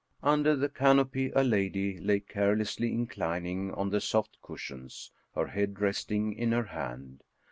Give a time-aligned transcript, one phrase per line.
[0.23, 6.33] Under the canopy a lady lay carelessly inclining on the soft cushions, her head resting
[6.33, 7.21] in her hand.